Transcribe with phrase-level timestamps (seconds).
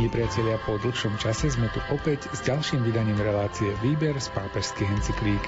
[0.00, 4.88] Milí priatelia, po dlhšom čase sme tu opäť s ďalším vydaním relácie Výber z pápežských
[4.96, 5.44] encyklík.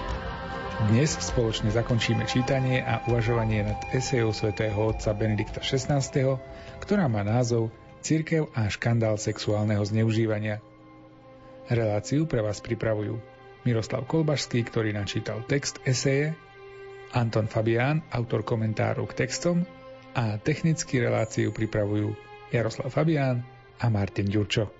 [0.93, 6.05] Dnes spoločne zakončíme čítanie a uvažovanie nad esejou svätého otca Benedikta XVI,
[6.85, 7.73] ktorá má názov
[8.05, 10.61] Cirkev a škandál sexuálneho zneužívania.
[11.73, 13.17] Reláciu pre vás pripravujú
[13.65, 16.37] Miroslav Kolbašský, ktorý načítal text eseje,
[17.17, 19.65] Anton Fabián, autor komentáru k textom
[20.13, 22.13] a technicky reláciu pripravujú
[22.53, 23.49] Jaroslav Fabián
[23.83, 24.71] a Martin Ďurčo.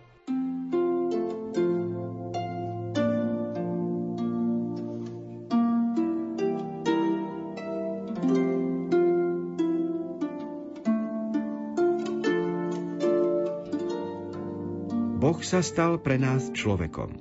[15.19, 17.15] Boh sa stal pre nás človekom.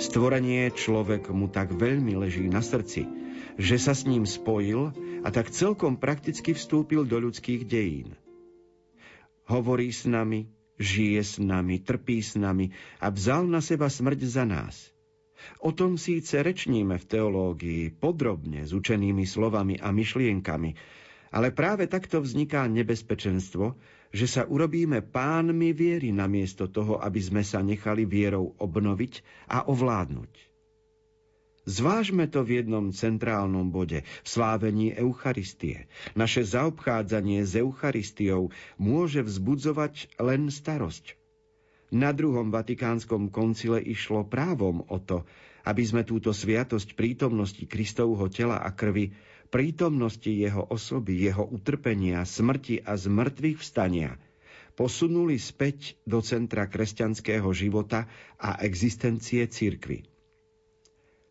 [0.00, 3.08] Stvorenie človek mu tak veľmi leží na srdci,
[3.60, 4.92] že sa s ním spojil
[5.24, 8.16] a tak celkom prakticky vstúpil do ľudských dejín.
[9.44, 12.70] Hovorí s nami, žije s nami, trpí s nami
[13.02, 14.94] a vzal na seba smrť za nás.
[15.62, 20.74] O tom síce rečníme v teológii podrobne s učenými slovami a myšlienkami,
[21.30, 27.60] ale práve takto vzniká nebezpečenstvo, že sa urobíme pánmi viery namiesto toho, aby sme sa
[27.60, 30.47] nechali vierou obnoviť a ovládnuť.
[31.68, 35.84] Zvážme to v jednom centrálnom bode, v slávení Eucharistie.
[36.16, 38.48] Naše zaobchádzanie s Eucharistiou
[38.80, 41.20] môže vzbudzovať len starosť.
[41.92, 45.28] Na druhom vatikánskom koncile išlo právom o to,
[45.68, 49.12] aby sme túto sviatosť prítomnosti Kristovho tela a krvi,
[49.52, 54.16] prítomnosti jeho osoby, jeho utrpenia, smrti a zmrtvých vstania
[54.72, 60.06] posunuli späť do centra kresťanského života a existencie cirkvy.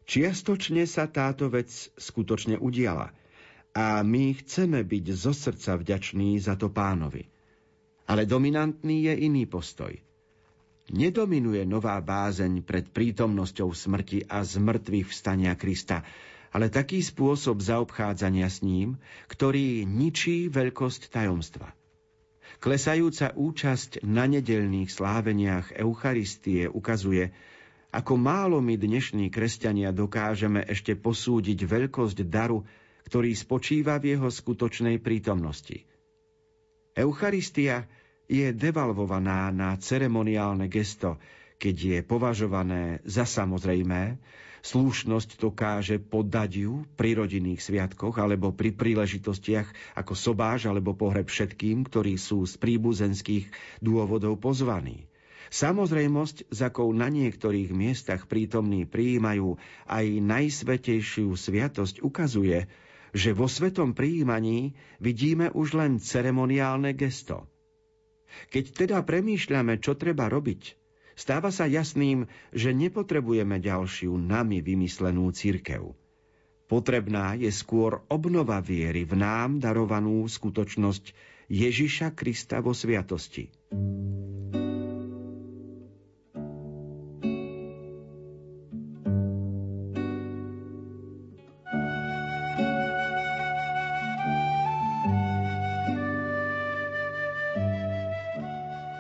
[0.08, 1.68] Čiastočne sa táto vec
[2.00, 3.12] skutočne udiala
[3.76, 7.28] a my chceme byť zo srdca vďační za to pánovi.
[8.08, 9.92] Ale dominantný je iný postoj.
[10.96, 16.08] Nedominuje nová bázeň pred prítomnosťou smrti a zmrtvých vstania Krista,
[16.56, 18.96] ale taký spôsob zaobchádzania s ním,
[19.28, 21.76] ktorý ničí veľkosť tajomstva.
[22.64, 27.36] Klesajúca účasť na nedelných sláveniach Eucharistie ukazuje,
[27.98, 32.62] ako málo my dnešní kresťania dokážeme ešte posúdiť veľkosť daru,
[33.10, 35.82] ktorý spočíva v jeho skutočnej prítomnosti.
[36.94, 37.90] Eucharistia
[38.30, 41.18] je devalvovaná na ceremoniálne gesto,
[41.58, 44.22] keď je považované za samozrejmé,
[44.68, 51.88] Slúšnosť dokáže podať ju pri rodinných sviatkoch alebo pri príležitostiach ako sobáž alebo pohreb všetkým,
[51.88, 53.48] ktorí sú z príbuzenských
[53.80, 55.08] dôvodov pozvaní.
[55.48, 59.56] Samozrejmosť, za akou na niektorých miestach prítomní prijímajú
[59.88, 62.68] aj najsvetejšiu sviatosť, ukazuje,
[63.16, 67.48] že vo svetom prijímaní vidíme už len ceremoniálne gesto.
[68.52, 70.76] Keď teda premýšľame, čo treba robiť,
[71.16, 75.96] stáva sa jasným, že nepotrebujeme ďalšiu nami vymyslenú církev.
[76.68, 81.16] Potrebná je skôr obnova viery v nám darovanú skutočnosť
[81.48, 83.48] Ježiša Krista vo sviatosti.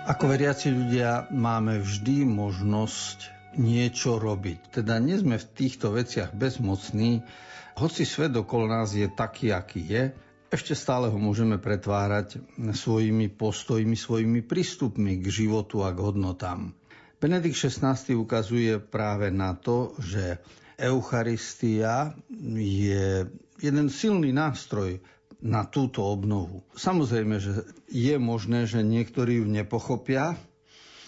[0.07, 3.28] Ako veriaci ľudia máme vždy možnosť
[3.59, 4.79] niečo robiť.
[4.79, 7.28] Teda nie sme v týchto veciach bezmocní,
[7.75, 10.03] hoci svet okolo nás je taký, aký je,
[10.47, 16.72] ešte stále ho môžeme pretvárať svojimi postojmi, svojimi prístupmi k životu a k hodnotám.
[17.19, 20.40] Benedikt XVI ukazuje práve na to, že
[20.79, 22.16] Eucharistia
[22.56, 23.28] je
[23.59, 25.03] jeden silný nástroj
[25.41, 26.65] na túto obnovu.
[26.73, 30.34] Samozrejme, že je možné, že niektorí ju nepochopia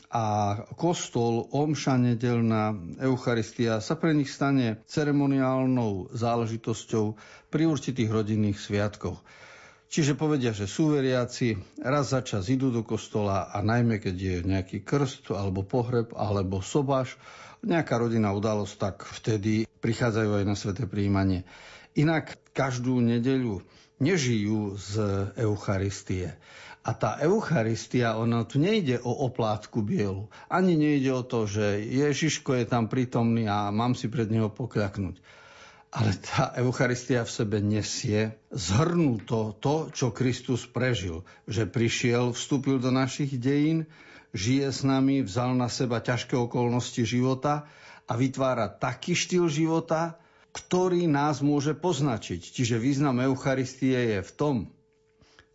[0.10, 0.26] a
[0.74, 7.14] kostol, omša nedelná, Eucharistia sa pre nich stane ceremoniálnou záležitosťou
[7.54, 9.22] pri určitých rodinných sviatkoch.
[9.90, 14.36] Čiže povedia, že sú veriaci, raz za čas idú do kostola a najmä keď je
[14.46, 17.18] nejaký krst alebo pohreb alebo sobáš,
[17.66, 21.42] nejaká rodinná udalosť, tak vtedy prichádzajú aj na sveté príjmanie.
[21.98, 23.64] Inak každú nedeľu
[24.04, 24.92] nežijú z
[25.40, 26.36] Eucharistie.
[26.84, 30.28] A tá Eucharistia, ona tu nejde o oplátku bielu.
[30.52, 35.20] Ani nejde o to, že Ježiško je tam prítomný a mám si pred neho pokľaknúť.
[35.90, 41.24] Ale tá Eucharistia v sebe nesie zhrnuto to, čo Kristus prežil.
[41.48, 43.88] Že prišiel, vstúpil do našich dejín,
[44.36, 47.68] žije s nami, vzal na seba ťažké okolnosti života
[48.06, 52.42] a vytvára taký štýl života, ktorý nás môže poznačiť.
[52.42, 54.56] Čiže význam Eucharistie je v tom,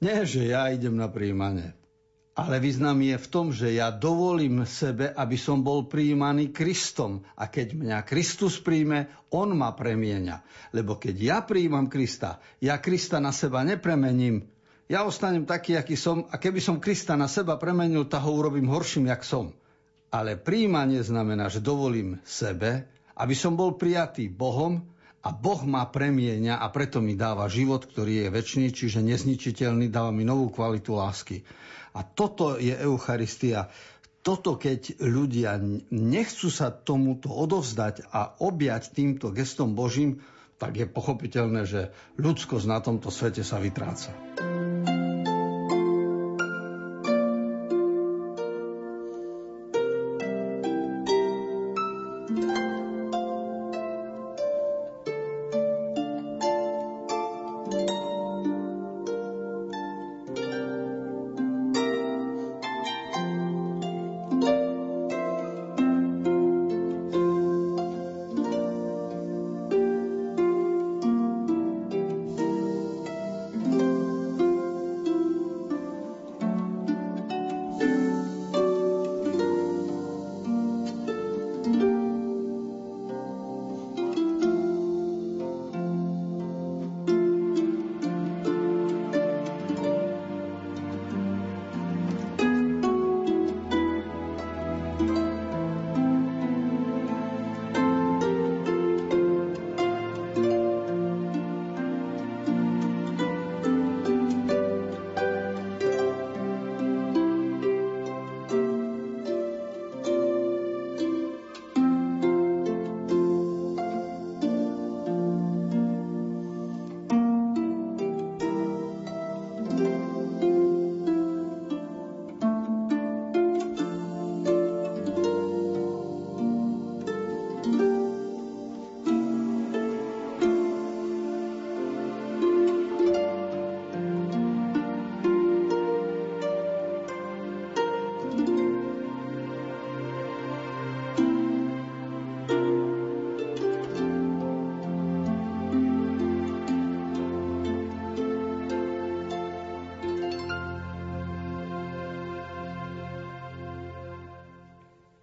[0.02, 1.72] nie, že ja idem na príjmanie,
[2.34, 7.22] ale význam je v tom, že ja dovolím sebe, aby som bol prijímaný Kristom.
[7.38, 10.42] A keď mňa Kristus príjme, On ma premieňa.
[10.74, 14.50] Lebo keď ja prijímam Krista, ja Krista na seba nepremením.
[14.90, 18.68] Ja ostanem taký, aký som a keby som Krista na seba premenil, tak ho urobím
[18.68, 19.54] horším, jak som.
[20.10, 24.82] Ale príjmanie znamená, že dovolím sebe, aby som bol prijatý Bohom
[25.24, 30.12] a Boh ma premieňa a preto mi dáva život, ktorý je väčší, čiže nezničiteľný, dáva
[30.12, 31.40] mi novú kvalitu lásky.
[31.94, 33.70] A toto je Eucharistia.
[34.20, 35.56] Toto, keď ľudia
[35.92, 40.20] nechcú sa tomuto odovzdať a objať týmto gestom Božím,
[40.58, 44.14] tak je pochopiteľné, že ľudskosť na tomto svete sa vytráca.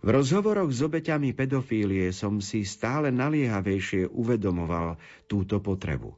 [0.02, 4.98] V rozhovoroch s obeťami pedofílie som si stále naliehavejšie uvedomoval
[5.30, 6.18] túto potrebu.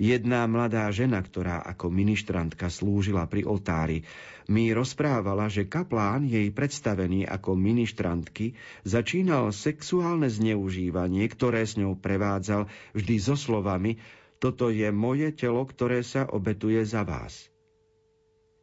[0.00, 4.04] Jedna mladá žena, ktorá ako ministrantka slúžila pri oltári,
[4.48, 12.68] mi rozprávala, že kaplán jej predstavený ako ministrantky začínal sexuálne zneužívanie, ktoré s ňou prevádzal
[12.96, 14.00] vždy so slovami
[14.40, 17.52] Toto je moje telo, ktoré sa obetuje za vás.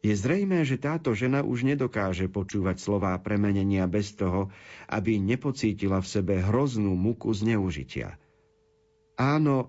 [0.08, 4.48] Je zrejmé, že táto žena už nedokáže počúvať slová premenenia bez toho,
[4.88, 8.16] aby nepocítila v sebe hroznú muku zneužitia.
[9.20, 9.68] Áno,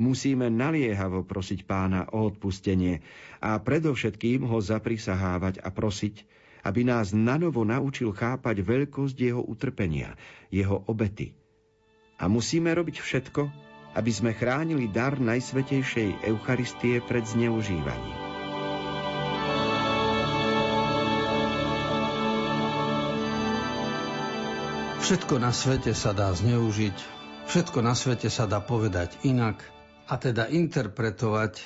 [0.00, 3.04] musíme naliehavo prosiť pána o odpustenie
[3.44, 6.24] a predovšetkým ho zaprisahávať a prosiť,
[6.64, 10.16] aby nás nanovo naučil chápať veľkosť jeho utrpenia,
[10.48, 11.36] jeho obety.
[12.16, 13.42] A musíme robiť všetko,
[14.00, 18.23] aby sme chránili dar Najsvetejšej Eucharistie pred zneužívaním.
[25.04, 26.96] Všetko na svete sa dá zneužiť,
[27.52, 29.60] všetko na svete sa dá povedať inak
[30.08, 31.60] a teda interpretovať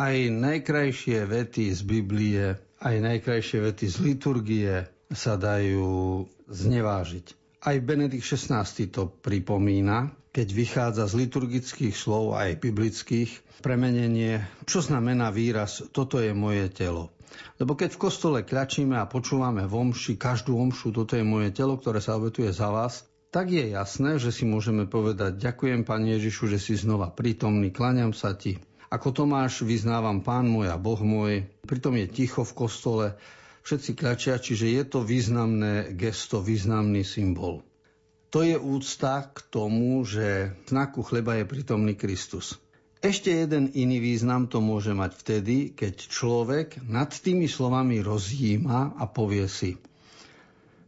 [0.00, 4.72] aj najkrajšie vety z Biblie, aj najkrajšie vety z liturgie
[5.12, 7.60] sa dajú znevážiť.
[7.68, 15.28] Aj Benedikt XVI to pripomína, keď vychádza z liturgických slov aj biblických premenenie, čo znamená
[15.28, 17.12] výraz toto je moje telo.
[17.60, 21.78] Lebo keď v kostole kľačíme a počúvame v omši, každú omšu, toto je moje telo,
[21.78, 26.50] ktoré sa obetuje za vás, tak je jasné, že si môžeme povedať ďakujem, Pane Ježišu,
[26.50, 28.58] že si znova prítomný, klaňam sa Ti.
[28.90, 33.06] Ako Tomáš vyznávam Pán môj a Boh môj, pritom je ticho v kostole,
[33.62, 37.62] všetci kľačia, čiže je to významné gesto, významný symbol.
[38.34, 42.58] To je úcta k tomu, že v znaku chleba je prítomný Kristus.
[43.00, 49.04] Ešte jeden iný význam to môže mať vtedy, keď človek nad tými slovami rozjíma a
[49.08, 49.80] povie si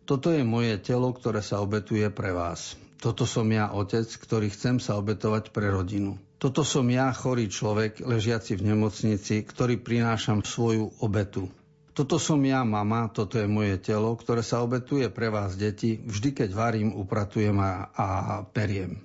[0.05, 2.77] Toto je moje telo, ktoré sa obetuje pre vás.
[3.01, 6.21] Toto som ja, otec, ktorý chcem sa obetovať pre rodinu.
[6.37, 11.49] Toto som ja, chorý človek, ležiaci v nemocnici, ktorý prinášam svoju obetu.
[11.97, 16.45] Toto som ja, mama, toto je moje telo, ktoré sa obetuje pre vás, deti, vždy
[16.45, 18.07] keď varím, upratujem a, a
[18.53, 19.01] periem.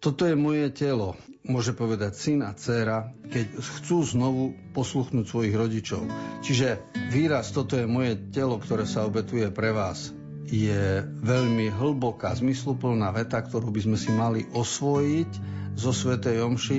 [0.00, 1.12] Toto je moje telo,
[1.44, 6.08] môže povedať syn a dcéra, keď chcú znovu posluchnúť svojich rodičov.
[6.40, 6.80] Čiže
[7.12, 10.08] výraz toto je moje telo, ktoré sa obetuje pre vás,
[10.48, 15.30] je veľmi hlboká, zmysluplná veta, ktorú by sme si mali osvojiť
[15.76, 16.78] zo Svetej Omši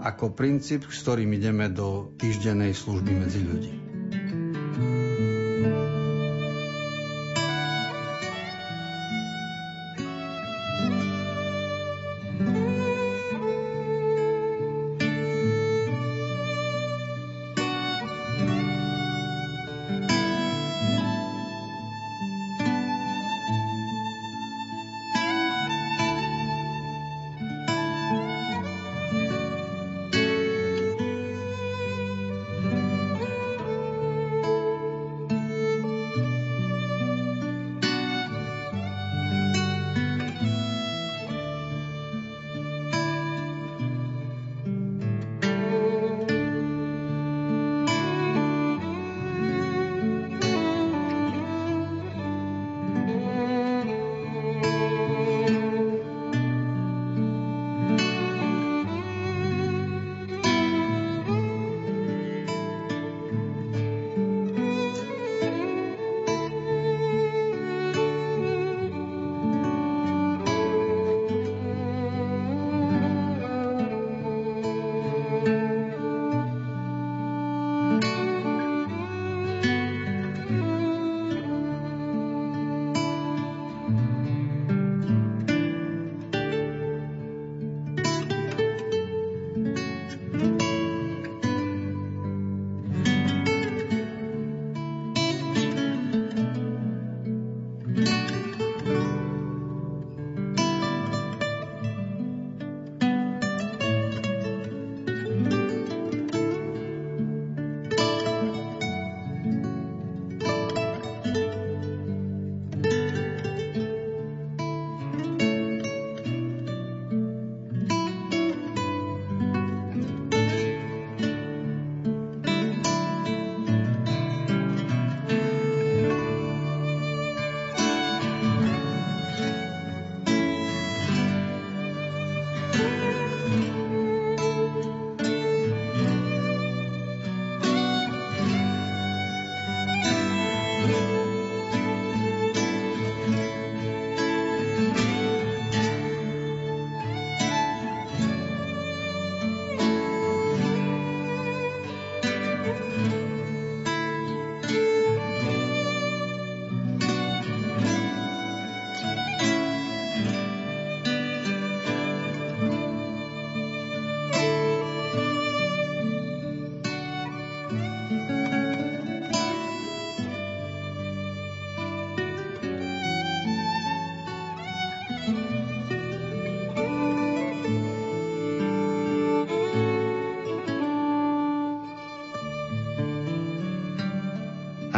[0.00, 3.91] ako princíp, s ktorým ideme do týždennej služby medzi ľudí.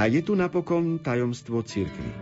[0.04, 2.12] A je tu napokon tajomstvo cirkvy.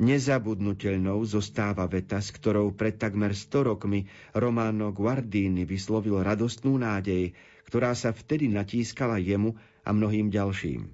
[0.00, 7.36] Nezabudnutelnou zostáva veta, s ktorou pred takmer 100 rokmi Romano Guardini vyslovil radostnú nádej,
[7.68, 9.52] ktorá sa vtedy natískala jemu
[9.84, 10.88] a mnohým ďalším.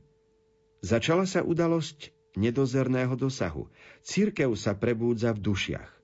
[0.82, 3.70] Začala sa udalosť nedozerného dosahu.
[4.02, 5.97] Církev sa prebúdza v dušiach.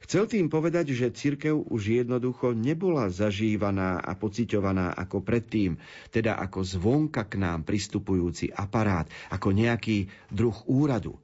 [0.00, 5.76] Chcel tým povedať, že cirkev už jednoducho nebola zažívaná a pociťovaná ako predtým,
[6.08, 11.20] teda ako zvonka k nám pristupujúci aparát, ako nejaký druh úradu.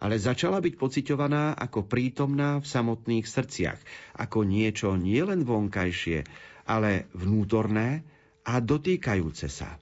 [0.00, 3.78] Ale začala byť pociťovaná ako prítomná v samotných srdciach,
[4.16, 6.24] ako niečo nielen vonkajšie,
[6.64, 8.00] ale vnútorné
[8.48, 9.76] a dotýkajúce sa.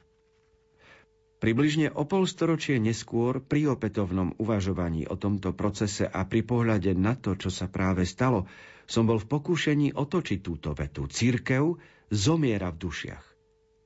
[1.39, 7.39] Približne o polstoročie neskôr pri opätovnom uvažovaní o tomto procese a pri pohľade na to,
[7.39, 8.51] čo sa práve stalo,
[8.91, 11.07] som bol v pokúšení otočiť túto vetu.
[11.07, 11.79] Církev
[12.11, 13.25] zomiera v dušiach.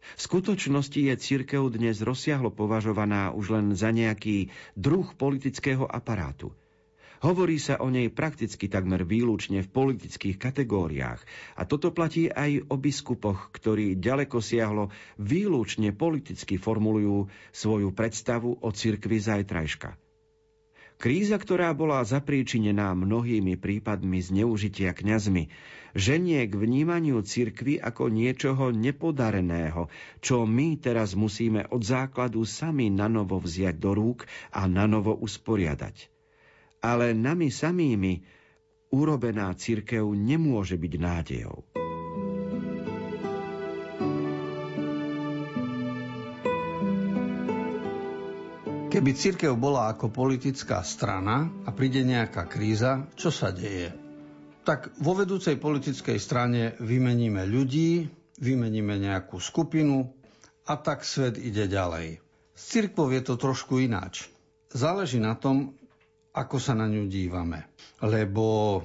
[0.03, 6.57] V skutočnosti je církev dnes rozsiahlo považovaná už len za nejaký druh politického aparátu–
[7.23, 11.23] Hovorí sa o nej prakticky takmer výlučne v politických kategóriách.
[11.55, 14.91] A toto platí aj o biskupoch, ktorí ďaleko siahlo
[15.23, 19.95] výlučne politicky formulujú svoju predstavu o cirkvi zajtrajška.
[20.99, 25.47] Kríza, ktorá bola zapríčinená mnohými prípadmi zneužitia kňazmi,
[25.95, 29.87] ženie k vnímaniu cirkvy ako niečoho nepodareného,
[30.19, 36.11] čo my teraz musíme od základu sami nanovo vziať do rúk a nanovo usporiadať
[36.83, 38.19] ale nami samými
[38.93, 41.59] urobená cirkev nemôže byť nádejou.
[48.93, 53.89] Keby církev bola ako politická strana a príde nejaká kríza, čo sa deje?
[54.69, 58.05] Tak vo vedúcej politickej strane vymeníme ľudí,
[58.37, 60.13] vymeníme nejakú skupinu
[60.69, 62.21] a tak svet ide ďalej.
[62.53, 64.29] S církvou je to trošku ináč.
[64.69, 65.73] Záleží na tom,
[66.33, 67.69] ako sa na ňu dívame.
[68.01, 68.81] Lebo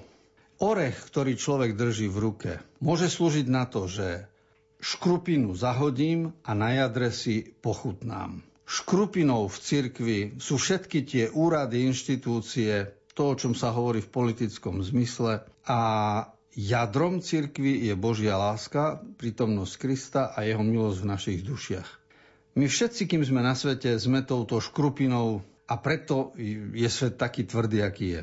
[0.60, 2.52] orech, ktorý človek drží v ruke,
[2.84, 4.28] môže slúžiť na to, že
[4.84, 12.92] škrupinu zahodím a na jadre si pochutnám škrupinou v cirkvi sú všetky tie úrady, inštitúcie,
[13.16, 15.42] to, o čom sa hovorí v politickom zmysle.
[15.66, 15.80] A
[16.54, 21.90] jadrom cirkvi je Božia láska, prítomnosť Krista a jeho milosť v našich dušiach.
[22.60, 26.32] My všetci, kým sme na svete, sme touto škrupinou a preto
[26.74, 28.22] je svet taký tvrdý, aký je.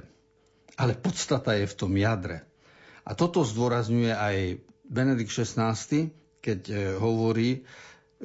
[0.81, 2.43] Ale podstata je v tom jadre.
[3.05, 4.37] A toto zdôrazňuje aj
[4.89, 5.77] Benedikt XVI,
[6.41, 7.65] keď eh, hovorí,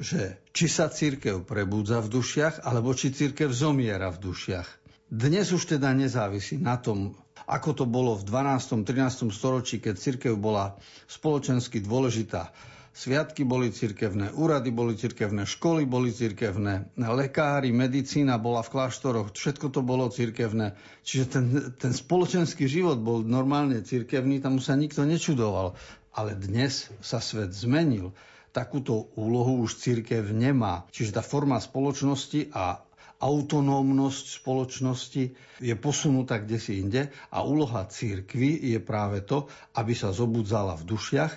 [0.00, 4.68] že či sa církev prebúdza v dušiach, alebo či církev zomiera v dušiach.
[5.10, 8.86] Dnes už teda nezávisí na tom, ako to bolo v 12.
[8.86, 9.28] 13.
[9.34, 10.78] storočí, keď církev bola
[11.10, 12.54] spoločensky dôležitá.
[12.90, 19.70] Sviatky boli cirkevné, úrady boli cirkevné, školy boli cirkevné, lekári, medicína bola v kláštoroch, všetko
[19.70, 20.74] to bolo cirkevné.
[21.06, 21.44] Čiže ten,
[21.78, 25.78] ten spoločenský život bol normálne cirkevný, tam sa nikto nečudoval.
[26.10, 28.10] Ale dnes sa svet zmenil
[28.50, 30.82] takúto úlohu už církev nemá.
[30.90, 32.82] Čiže tá forma spoločnosti a
[33.20, 35.24] autonómnosť spoločnosti
[35.60, 39.44] je posunutá kde si inde a úloha církvy je práve to,
[39.76, 41.32] aby sa zobudzala v dušiach,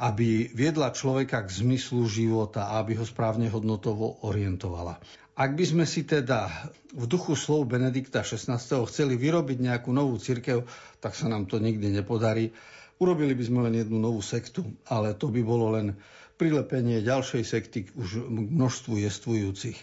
[0.00, 4.96] aby viedla človeka k zmyslu života a aby ho správne hodnotovo orientovala.
[5.38, 6.50] Ak by sme si teda
[6.98, 8.58] v duchu slov Benedikta XVI.
[8.58, 10.66] chceli vyrobiť nejakú novú církev,
[10.98, 12.50] tak sa nám to nikdy nepodarí.
[12.98, 15.94] Urobili by sme len jednu novú sektu, ale to by bolo len
[16.38, 19.78] prilepenie ďalšej sekty už množstvu jestvujúcich.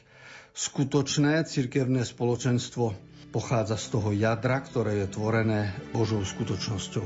[0.55, 2.95] Skutočné cirkevné spoločenstvo
[3.35, 7.03] pochádza z toho jadra, ktoré je tvorené Božou skutočnosťou.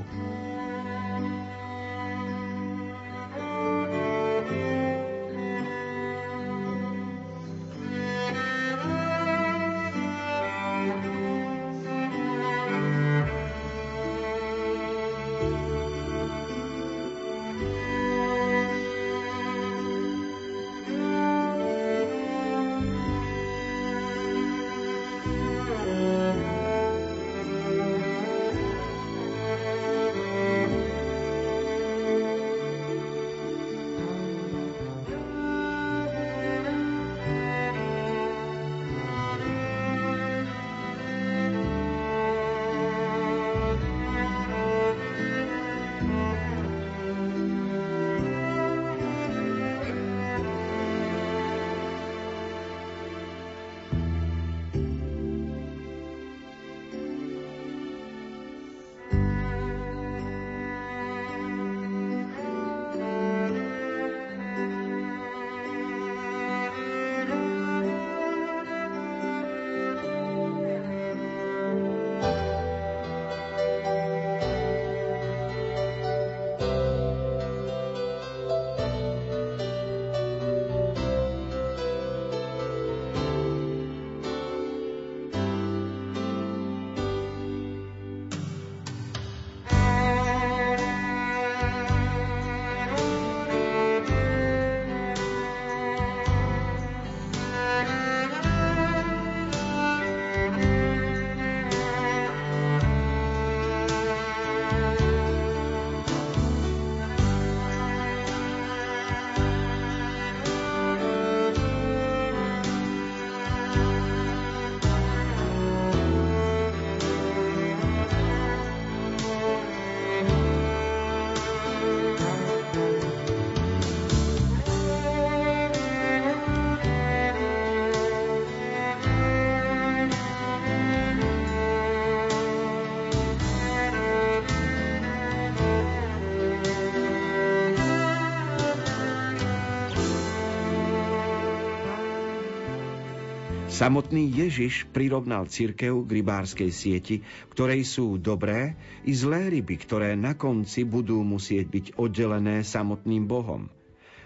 [143.70, 147.22] Samotný Ježiš prirovnal cirkev k rybárskej sieti,
[147.54, 148.74] ktorej sú dobré
[149.06, 153.70] i zlé ryby, ktoré na konci budú musieť byť oddelené samotným Bohom.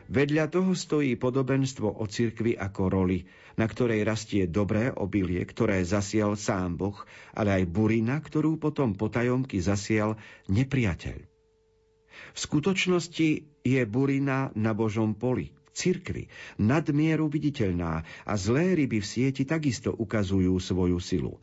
[0.07, 3.27] Vedľa toho stojí podobenstvo o cirkvi ako roli,
[3.59, 7.03] na ktorej rastie dobré obilie, ktoré zasial sám Boh,
[7.35, 10.15] ale aj burina, ktorú potom potajomky zasial
[10.47, 11.19] nepriateľ.
[12.31, 13.29] V skutočnosti
[13.59, 16.29] je burina na Božom poli, cirkvi,
[16.61, 21.41] nadmieru viditeľná a zlé ryby v sieti takisto ukazujú svoju silu.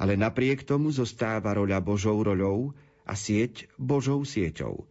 [0.00, 2.72] Ale napriek tomu zostáva roľa Božou roľou
[3.04, 4.88] a sieť Božou sieťou.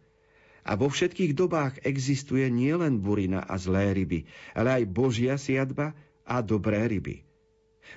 [0.68, 5.96] A vo všetkých dobách existuje nielen burina a zlé ryby, ale aj Božia siadba
[6.28, 7.24] a dobré ryby.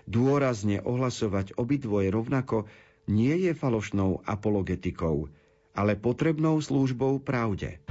[0.08, 2.64] Dôrazne ohlasovať obidvoje rovnako
[3.12, 5.28] nie je falošnou apologetikou,
[5.76, 7.84] ale potrebnou službou pravde.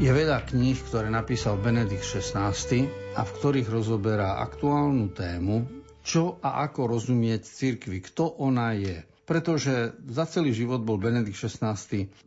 [0.00, 2.56] Je veľa kníh, ktoré napísal Benedikt XVI
[3.12, 5.68] a v ktorých rozoberá aktuálnu tému,
[6.00, 9.04] čo a ako rozumieť cirkvi, kto ona je.
[9.28, 11.76] Pretože za celý život bol Benedikt XVI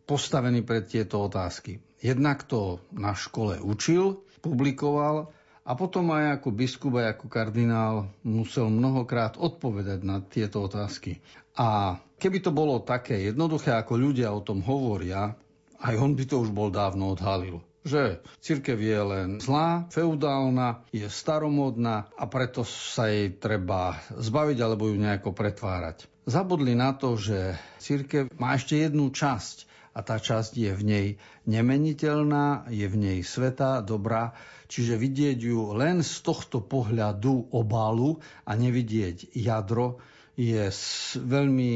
[0.06, 1.82] postavený pred tieto otázky.
[1.98, 5.34] Jednak to na škole učil, publikoval
[5.66, 11.18] a potom aj ako biskup, aj ako kardinál musel mnohokrát odpovedať na tieto otázky.
[11.58, 15.34] A keby to bolo také jednoduché, ako ľudia o tom hovoria,
[15.84, 21.04] aj on by to už bol dávno odhalil že církev je len zlá, feudálna, je
[21.04, 26.08] staromodná a preto sa jej treba zbaviť alebo ju nejako pretvárať.
[26.24, 31.06] Zabudli na to, že církev má ešte jednu časť a tá časť je v nej
[31.44, 34.32] nemeniteľná, je v nej sveta, dobrá,
[34.66, 38.16] čiže vidieť ju len z tohto pohľadu obalu
[38.48, 40.00] a nevidieť jadro
[40.34, 40.66] je
[41.20, 41.72] veľmi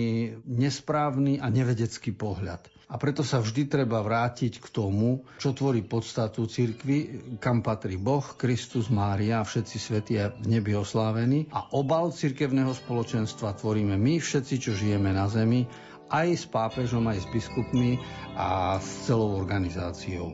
[0.49, 2.78] nesprávny a nevedecký pohľad.
[2.89, 8.25] A preto sa vždy treba vrátiť k tomu, čo tvorí podstatu cirkvy, kam patrí Boh,
[8.41, 11.53] Kristus, Mária a všetci svätí a v nebi oslávení.
[11.53, 15.69] A obal cirkevného spoločenstva tvoríme my všetci, čo žijeme na zemi,
[16.09, 18.01] aj s pápežom, aj s biskupmi
[18.41, 20.33] a s celou organizáciou.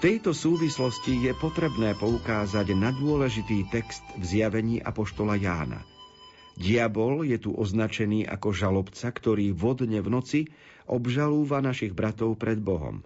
[0.00, 5.84] Tejto súvislosti je potrebné poukázať na dôležitý text v zjavení Apoštola Jána.
[6.56, 10.40] Diabol je tu označený ako žalobca, ktorý vodne v noci
[10.88, 13.04] obžalúva našich bratov pred Bohom.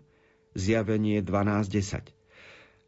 [0.54, 2.14] Zjavenie 12.10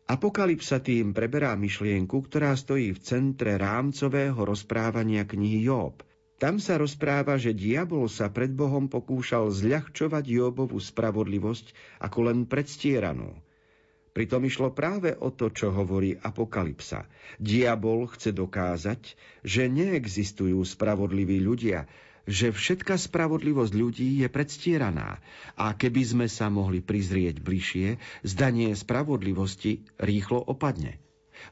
[0.06, 6.06] Apokalypsa tým preberá myšlienku, ktorá stojí v centre rámcového rozprávania knihy Job.
[6.38, 13.45] Tam sa rozpráva, že diabol sa pred Bohom pokúšal zľahčovať Jobovú spravodlivosť ako len predstieranú.
[14.16, 17.04] Pritom išlo práve o to, čo hovorí Apokalypsa.
[17.36, 19.12] Diabol chce dokázať,
[19.44, 21.84] že neexistujú spravodliví ľudia,
[22.24, 25.20] že všetká spravodlivosť ľudí je predstieraná
[25.52, 30.96] a keby sme sa mohli prizrieť bližšie, zdanie spravodlivosti rýchlo opadne.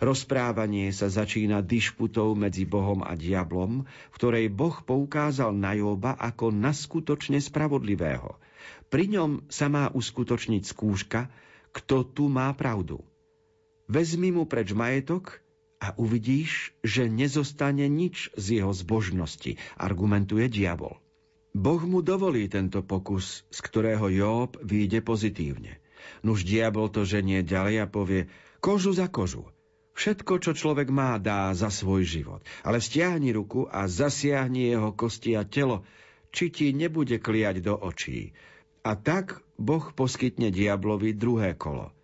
[0.00, 6.48] Rozprávanie sa začína dišputou medzi Bohom a diablom, v ktorej Boh poukázal na Joba ako
[6.48, 8.40] na skutočne spravodlivého.
[8.88, 11.29] Pri ňom sa má uskutočniť skúška,
[11.74, 13.02] kto tu má pravdu.
[13.90, 15.42] Vezmi mu preč majetok
[15.82, 20.96] a uvidíš, že nezostane nič z jeho zbožnosti, argumentuje diabol.
[21.54, 25.78] Boh mu dovolí tento pokus, z ktorého Job vyjde pozitívne.
[26.24, 28.26] Nuž diabol to ženie ďalej a povie
[28.64, 29.44] kožu za kožu.
[29.94, 32.42] Všetko, čo človek má, dá za svoj život.
[32.66, 35.87] Ale stiahni ruku a zasiahni jeho kosti a telo,
[36.34, 38.34] či ti nebude kliať do očí.
[38.82, 41.94] A tak Boh poskytne diablovi druhé kolo.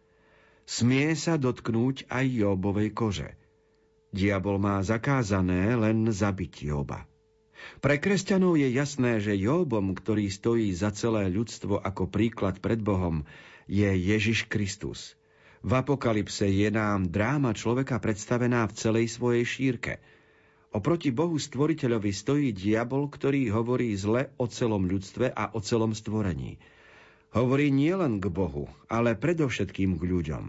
[0.71, 3.35] Smie sa dotknúť aj Jobovej kože.
[4.15, 7.11] Diabol má zakázané len zabiť Joba.
[7.83, 13.27] Pre kresťanov je jasné, že Jobom, ktorý stojí za celé ľudstvo ako príklad pred Bohom,
[13.67, 15.19] je Ježiš Kristus.
[15.67, 19.99] V Apokalypse je nám dráma človeka predstavená v celej svojej šírke.
[20.71, 26.57] Oproti Bohu stvoriteľovi stojí diabol, ktorý hovorí zle o celom ľudstve a o celom stvorení–
[27.31, 30.45] Hovorí nielen k Bohu, ale predovšetkým k ľuďom.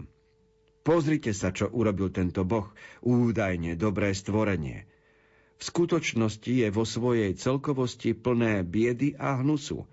[0.82, 2.66] Pozrite sa, čo urobil tento Boh,
[3.06, 4.90] údajne dobré stvorenie.
[5.62, 9.86] V skutočnosti je vo svojej celkovosti plné biedy a hnusu.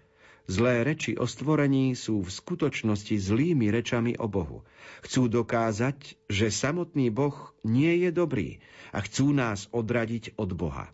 [0.50, 4.66] Zlé reči o stvorení sú v skutočnosti zlými rečami o Bohu.
[5.06, 8.58] Chcú dokázať, že samotný Boh nie je dobrý
[8.90, 10.90] a chcú nás odradiť od Boha.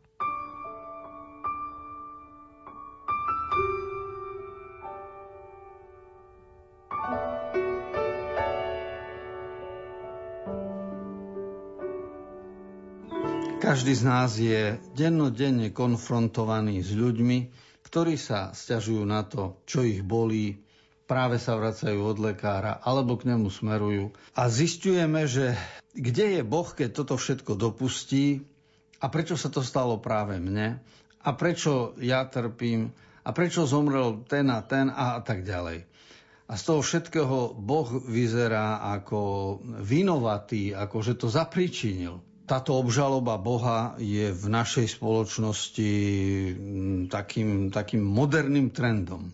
[13.65, 17.49] Každý z nás je dennodenne konfrontovaný s ľuďmi,
[17.81, 20.61] ktorí sa stiažujú na to, čo ich bolí,
[21.09, 24.13] práve sa vracajú od lekára alebo k nemu smerujú.
[24.37, 25.57] A zistujeme, že
[25.97, 28.45] kde je Boh, keď toto všetko dopustí
[29.01, 30.77] a prečo sa to stalo práve mne
[31.25, 32.93] a prečo ja trpím
[33.25, 35.89] a prečo zomrel ten a ten a, tak ďalej.
[36.45, 43.97] A z toho všetkého Boh vyzerá ako vinovatý, ako že to zapričinil táto obžaloba Boha
[43.97, 45.91] je v našej spoločnosti
[46.53, 49.33] mm, takým, takým moderným trendom.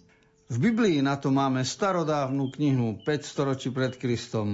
[0.51, 4.47] V Biblii na to máme starodávnu knihu 500 ročí pred Kristom,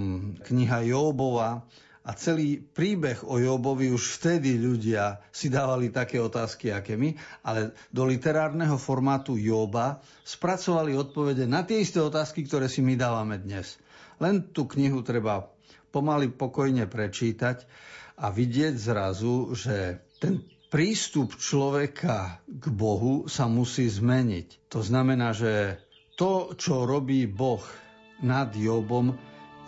[0.45, 1.65] kniha Jóbova
[2.05, 7.73] a celý príbeh o Jóbovi už vtedy ľudia si dávali také otázky, aké my, ale
[7.89, 13.81] do literárneho formátu Jóba spracovali odpovede na tie isté otázky, ktoré si my dávame dnes.
[14.21, 15.49] Len tú knihu treba
[15.89, 17.65] pomaly pokojne prečítať
[18.17, 24.73] a vidieť zrazu, že ten prístup človeka k Bohu sa musí zmeniť.
[24.73, 25.77] To znamená, že
[26.17, 27.61] to, čo robí Boh
[28.25, 29.13] nad Jobom,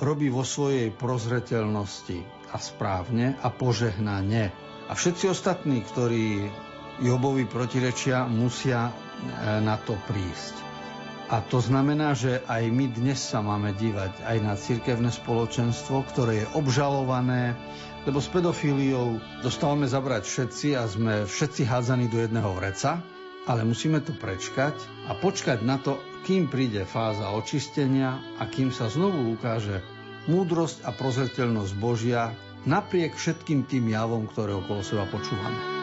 [0.02, 4.50] robí vo svojej prozreteľnosti a správne a požehnanie.
[4.90, 6.50] A všetci ostatní, ktorí
[7.06, 8.94] Jobovi protirečia, musia e,
[9.62, 10.69] na to prísť.
[11.30, 16.42] A to znamená, že aj my dnes sa máme dívať aj na cirkevné spoločenstvo, ktoré
[16.42, 17.54] je obžalované,
[18.10, 23.06] lebo s pedofíliou dostávame zabrať všetci a sme všetci hádzaní do jedného vreca,
[23.46, 24.74] ale musíme to prečkať
[25.06, 29.86] a počkať na to, kým príde fáza očistenia a kým sa znovu ukáže
[30.26, 32.34] múdrosť a prozreteľnosť Božia
[32.66, 35.79] napriek všetkým tým javom, ktoré okolo seba počúvame.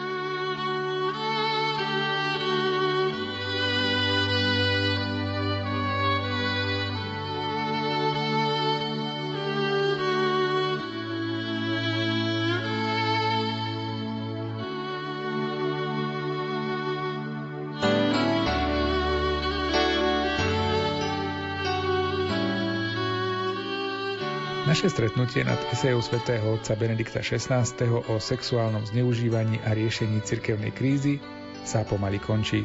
[24.87, 27.67] Naše stretnutie nad esejou svätého otca Benedikta XVI.
[28.07, 31.19] o sexuálnom zneužívaní a riešení cirkevnej krízy
[31.67, 32.63] sa pomaly končí.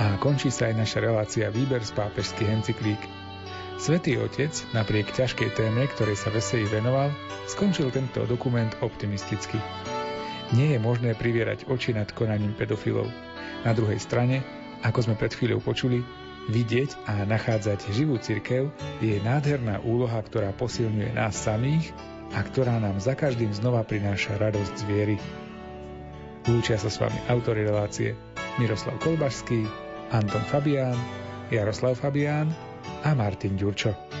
[0.00, 2.96] A končí sa aj naša relácia Výber z pápežských encyklík.
[3.76, 7.12] Svetý Otec, napriek ťažkej téme, ktorej sa Vesej venoval,
[7.44, 9.60] skončil tento dokument optimisticky.
[10.56, 13.12] Nie je možné privierať oči nad konaním pedofilov.
[13.60, 14.40] Na druhej strane,
[14.80, 16.00] ako sme pred chvíľou počuli,
[16.46, 18.70] Vidieť a nachádzať živú cirkev
[19.02, 21.90] je nádherná úloha, ktorá posilňuje nás samých
[22.34, 25.16] a ktorá nám za každým znova prináša radosť z viery.
[26.46, 28.14] Lúčia sa s vami autory relácie
[28.62, 29.66] Miroslav Kolbašský,
[30.14, 30.94] Anton Fabián,
[31.50, 32.54] Jaroslav Fabián
[33.02, 34.15] a Martin Ďurčo.